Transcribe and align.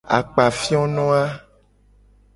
Akpafiono 0.17 1.05
a. 1.21 1.23